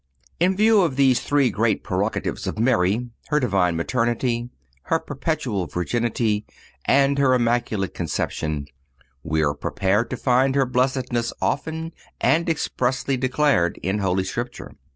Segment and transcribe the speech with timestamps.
[0.39, 4.49] In view of these three great prerogatives of Mary—her divine maternity,
[4.85, 6.43] her perpetual virginity
[6.85, 13.99] and her Immaculate Conception—we are prepared to find her blessedness often and expressly declared in
[13.99, 14.71] Holy Scripture.